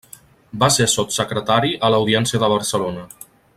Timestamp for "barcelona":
2.57-3.07